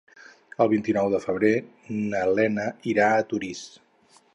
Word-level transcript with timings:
El 0.65 0.71
vint-i-nou 0.71 1.11
de 1.17 1.21
febrer 1.27 1.53
na 2.15 2.25
Lena 2.41 2.69
irà 2.97 3.15
a 3.21 3.31
Torís. 3.35 3.67